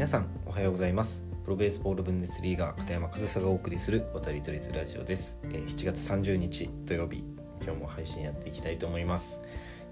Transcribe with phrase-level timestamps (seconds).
[0.00, 1.22] 皆さんおはようございます。
[1.44, 7.22] プロベースボールブンデスリーガー片山和沙がお送りする渡り鳥リラジオです、えー、7月30日土曜日
[7.62, 9.42] 今日も配信やっていきたいと思います。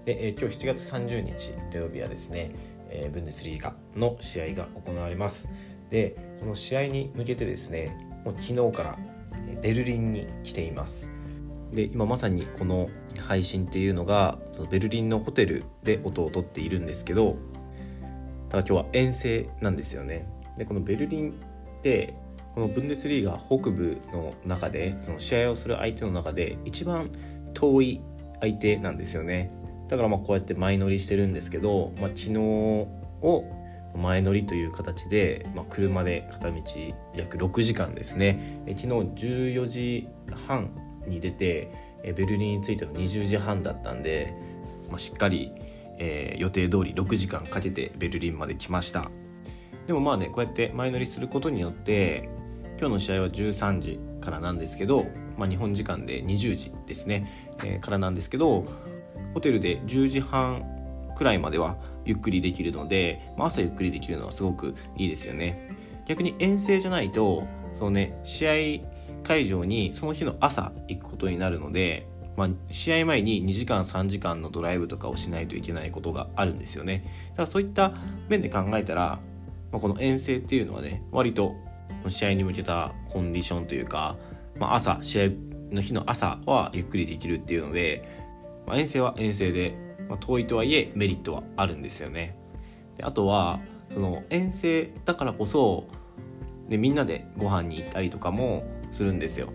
[0.05, 2.49] で、えー、今日7月30日土曜日はですね、
[2.89, 5.47] えー、ブンデスリーガの試合が行われます。
[5.91, 7.95] でこの試合に向けてですね
[8.25, 8.97] もう昨日から
[9.61, 11.07] ベルリンに来ています。
[11.71, 12.89] で今まさにこの
[13.19, 14.39] 配信っていうのが
[14.71, 17.37] ベルリンのホテルで音をとっているんですけど
[18.49, 20.27] だから今日は遠征なんですよね。
[20.57, 22.13] でこのベルリンって
[22.55, 27.11] このブンデスリーガ北部の中でその試合をする相手の中で一番
[27.53, 28.01] 遠い
[28.41, 29.51] 相手なんですよね。
[29.87, 33.45] だからまあこうやって前乗りしてるんですけど、まあ、昨日を
[33.95, 36.61] 前乗りという形で、まあ、車で片道
[37.15, 38.61] 約6時間ですね。
[38.67, 40.07] 昨日14時
[40.47, 40.69] 半
[41.07, 41.71] に出て
[42.03, 44.33] ベルリンに着いたの20時半だったんで、
[44.89, 45.51] まあ、しっかり
[45.99, 49.11] えー、予定通り6時間かけてベルリンまで来ました。
[49.85, 52.29] でもまあねこうやって前乗りすることによって
[52.79, 55.05] 今日の試合は13時からなんですけど、
[55.37, 58.65] まあ、日本時間で20時ですね、えー、からなんですけど
[59.33, 60.63] ホテルで10時半
[61.15, 65.69] くらいまではゆっくりできるので、まあ、朝ゆっくりできるのはすごくいいですよね。
[66.05, 67.43] 逆に遠征じゃないと
[67.75, 68.53] そのね試合
[69.23, 72.07] 会場にその日の朝行くことになるので
[72.39, 77.03] まあ、試合前に2時間3時間のドライブとかをしないといけないことがあるんですよね。
[77.31, 77.95] だからそういった
[78.29, 79.19] 面で考えたら、
[79.73, 81.53] まあ、この遠征っていうのはね割と
[82.07, 84.15] 試合に向けたコンディションというか、
[84.57, 85.29] まあ、朝試合
[85.69, 88.07] の日の朝はゆっくりできるっていうので、
[88.65, 89.75] まあ、遠征は遠征で、
[90.07, 92.37] まあ、遠いとはいえメリットはあるんですよね。
[92.95, 93.59] であとは
[93.89, 95.89] その遠征だからこそ
[96.69, 99.51] でみんなでご飯に行ったりとかもするんですよ。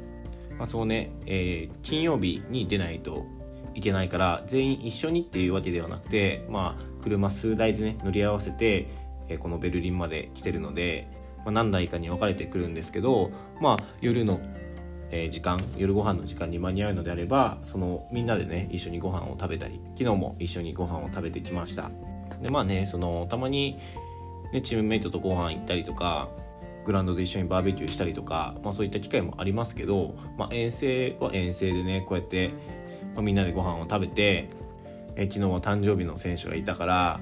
[0.58, 3.26] まあ、そうね、えー、金曜日に出ないと
[3.74, 8.88] いけないから全員一緒にっていうわけではなくて、まあ、車数台でね乗り合わせて、
[9.28, 14.40] えー、このベルリンまで来てるので、まあ、何台かに分かれてくるんですけど、まあ、夜の、
[15.10, 21.90] えー、時間夜ご飯の時間に間に合うのであればそのみんなでね一緒にご飯を食べたり昨日も一緒にご飯を食べてきました。
[22.40, 23.78] でまあねそのたまに、
[24.52, 26.28] ね、チームメイトとご飯行ったりとか
[26.84, 32.50] グラウンドで一緒にバーベキューしたりとか、まあ、そういった機会もありますけど、まあ、遠征は遠征でねこうやって、
[33.14, 34.48] まあ、みんなでご飯を食べて、
[35.16, 37.20] え昨日は誕生日の選手がいたから、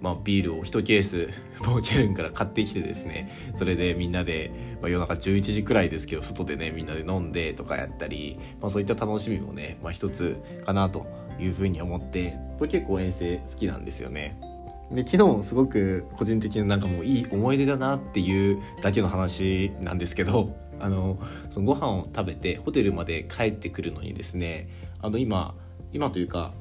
[0.00, 1.28] まあ、ビールを1ケース
[1.60, 4.50] ボーケルンから買ってきてですねそれでみんなで、
[4.80, 11.06] まあ、夜中11時くらいですけど外でねみんなで飲んでとかやったり、まあ、そういった楽しみもね、まあ、一つかなと
[11.38, 14.49] いうふうに思ってこれ結構遠征好きなんですよね。
[14.92, 21.18] で昨日すごく個人的になんかもういい思い出だなっていうだけの話なんですけど あの
[21.50, 24.68] そのご飯を食べてホテルまで帰ってくるのにですね
[25.00, 25.54] あの今
[25.92, 26.52] 今というか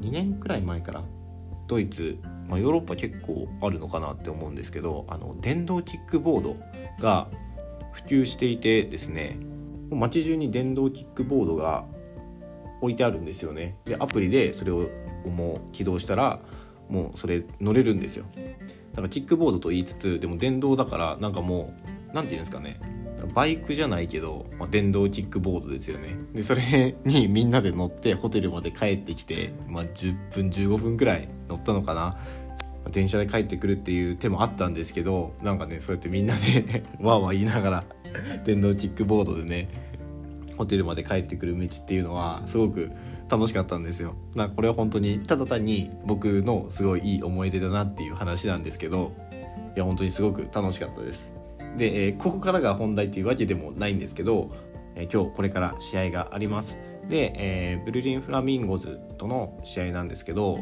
[0.00, 1.02] 2年くらい前から
[1.68, 2.18] ドイツ、
[2.48, 6.56] まあ、ヨーロッパ結構あるのかなって思うんですけどあの電動キックボード
[7.00, 7.28] が
[7.92, 9.38] 普及していてですね
[9.90, 11.84] 街中に電動キックボードが
[12.82, 13.76] 置いてあるんですよね。
[13.84, 14.88] でアプリでそれを
[15.30, 16.40] もう起動したら
[16.92, 18.26] もうそれ乗れるんですよ。
[18.92, 21.74] だからキックボードと言いつつでも電動だからなんかも
[22.12, 22.78] う何て言うんですかね。
[23.34, 26.16] バイクじゃないけど、まあ、電動キックボードですよね。
[26.34, 32.18] でそれにみんなで乗ってホテルまで帰ってきて、まあ、10分15分くらい乗ったのかな。
[32.90, 37.84] 電車で帰ってくるっていう手もあったんですけどなんかねそうやってみんなで わーわー言いながら
[38.44, 39.68] 電動キックボードでね
[40.56, 42.90] ホテルまで帰ってくる道っていうのはすごく
[43.32, 44.14] 楽しかったんですよ。
[44.34, 49.12] なこれは本当にただ単に僕のすごいいい思い出だなっていう話なんですけど
[49.74, 51.32] いや本当にすごく楽しかったです。
[51.78, 54.50] で、えー、ここからが本題っていうわけでもないんですけど、
[54.96, 56.76] えー、今日これから試合があります。
[57.08, 60.58] で、えー、ベルリン・フラミンゴズとの試合なんですけど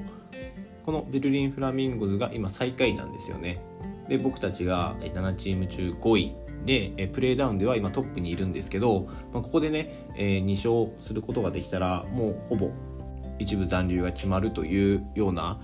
[0.86, 3.60] このベルリン・フラミンゴズが今最下位なんですよね。
[4.08, 12.70] で僕たちが7チーム中5位で、えプレーダウンでは今トップにいるんですけど、まあ、ここでね、え、2勝することができたらもうほぼ
[13.38, 15.58] 一部残留が決まるというような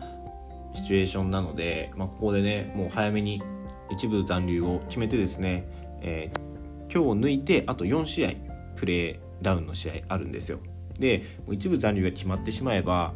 [0.72, 3.42] シチュエーションなので、まあ、ここでねもう早めに
[3.90, 5.68] 一部残留を決めてですね、
[6.02, 8.32] えー、今日を抜いてあと4試合
[8.76, 10.58] プレーダウンの試合あるんですよ。
[10.98, 13.12] で一部残留が決まってしまえば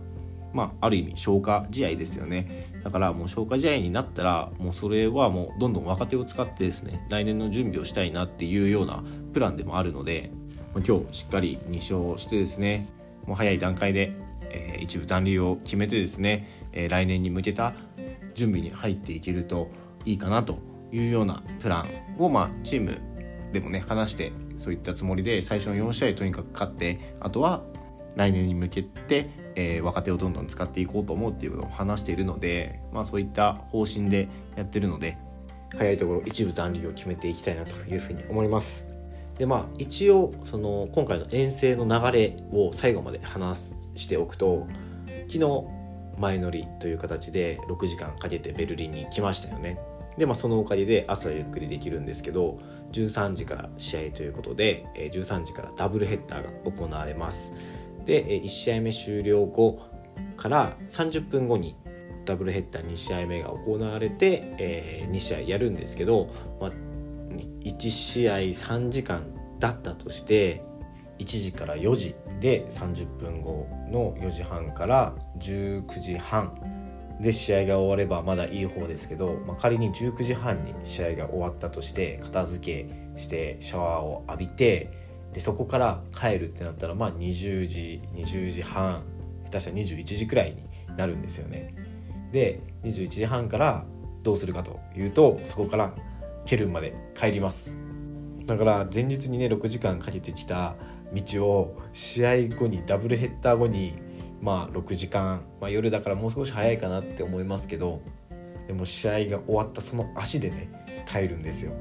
[0.53, 2.71] まあ、ある意味消化試合ですよね。
[2.83, 10.31] だからもう消化試合になったらもうそれはもうどんどん若手を使ってですね来年の準備をしたいなっていうようなプランでもあるので
[10.75, 12.89] 今日しっかり2勝してですね
[13.27, 14.13] もう早い段階で、
[14.51, 17.75] えー、一部残留を決めてですね、えー、来年に向けた
[18.35, 19.71] 準備に入っていけると
[20.05, 20.59] いいかなと
[20.93, 22.99] いうようなプランを、まあ、チーム
[23.53, 27.63] でもね話してそういったつもりで最初の4試合とにかく勝ってあとは
[28.17, 35.19] 来年に向けてえー、若手をどんどん使っていこうと思うっていうことを話しているので、まあ、そういった方針でやってるので、
[35.77, 38.87] 早いところ一部残留を決めていきたいなというふうに思います。
[39.39, 44.67] でまあ一応その今回の遠征の流れを最後まで話しておくと
[45.29, 45.65] 昨日
[46.19, 49.81] 前乗りという形で6時間かけてベルリンに来ましたよね。
[50.19, 52.59] でまあそのおかげで朝ゆっくりできるんですけど
[52.93, 57.53] 13時から試合ということで13時からダブルヘッダーが行われます。
[58.11, 59.81] で1試合目終了後
[60.37, 61.77] から30分後に
[62.25, 66.29] ダブルヘッダー2試合目が行われて、えー、2試合やるんですけど、
[66.61, 66.71] まあ、
[67.63, 69.23] 1試合3時間
[69.61, 70.61] だったとして
[71.21, 76.53] 1時から4時で30分後の4時半から19時半
[77.21, 89.05] で試合が終わればまだいい方ですけど、まあ、仮に19時半に試合が終わったとして片付けしてシャワーを浴びてでそこから帰るってなったらまあ20時20時半
[89.45, 91.75] 下手したら21時くらいになるんですよね。
[92.33, 93.85] で21時半から
[94.23, 95.95] どうするかというとそこから
[96.47, 97.79] ケルンまで帰ります
[98.47, 100.77] だから前日にね6時間かけてきた
[101.13, 103.95] 道を試合後にダブルヘッダー後に
[104.41, 108.01] まあ6時間、まあ、夜だからもう少し早いかなって思いますけど
[108.67, 110.71] でも試合が終わったその足でね
[111.07, 111.73] 帰るんですよ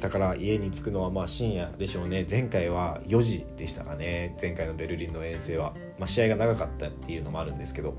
[0.00, 2.26] だから家に着くのはまあ深夜でしょうね。
[2.28, 4.36] 前回は4時でしたかね。
[4.40, 7.96] 前回のベルリンの遠征は、まあ、試合が長かったっていうのもあるんですけど。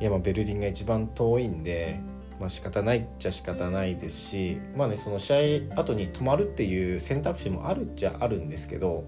[0.00, 2.00] いやまあベルリンが一番遠いんで
[2.38, 9.06] まあ仕方ないっちゃ仕方ないですしまあねその試合後に泊まるっていう選択肢もあるっちゃあるんですけど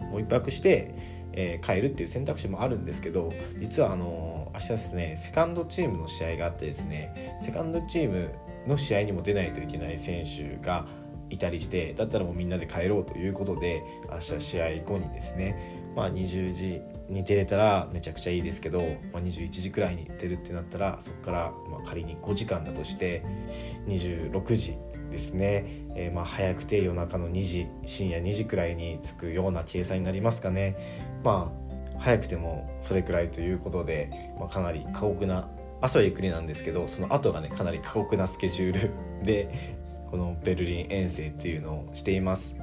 [0.00, 0.94] もう一泊して、
[1.32, 8.30] えー、帰るっていう選択肢もあるんですけど実はあの明日ですねセカンドチームの試合があってですねセカンドチーム
[8.66, 10.86] の試合にも出ないといけない選手が
[11.30, 18.80] いたりしてだったらもうみんなで帰ろうということで明日試合後にですね、まあ、20時に出れたらめちゃくちゃいいですけど、
[19.12, 23.24] まあ、21時くらいに出るってなったらそこからま仮に5時間だとして
[23.86, 24.76] 26時
[25.10, 25.64] ですね、
[25.96, 30.76] えー、ま早くて夜中の2時深夜2時くらいに着くような計算になりますかね。
[31.24, 35.48] まあ早くてもそれくらいということで、まあ、かなり過酷な
[35.82, 38.82] 朝はゆっくりなんですけどその後がねかなり過酷なスケジュー
[39.20, 39.78] ルで
[40.10, 42.54] このベルリン遠征っていうのをしています。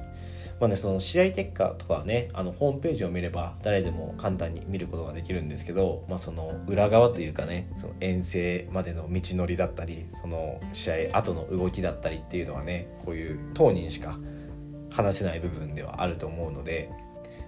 [0.60, 14.18] まあね、その試合結果とかはねあのホームページを見れば誰でも簡単に見ることができるんですけど、まあ、その裏側というかねその遠征までの道のりだったりその試合後の動きだったりっていうのはねこういう当人しか
[14.90, 16.90] 話せない部分ではあると思うので、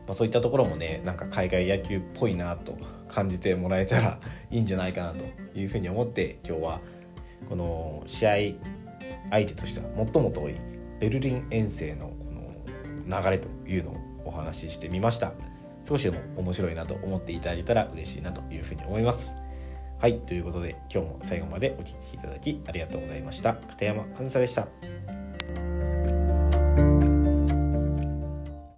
[0.07, 4.21] まあ、そういったところもねなんか海外野球っぽいなと感じてもらえたら
[4.53, 5.25] いいんじゃないかなと
[5.59, 6.81] いうふうに思って今日は
[7.49, 8.35] この試合
[9.31, 10.57] 相手としては最も遠い
[10.99, 12.15] ベルリン遠征のこ
[13.09, 15.33] の流れというのをお話ししてみました。
[15.85, 19.33] 少しでも面白いなと思っていただけたら嬉しいなというふうに思います。
[19.99, 23.55] はいということで今日も最後までお聴きいただきありがとうございました。
[23.55, 25.20] 片山和沙でした。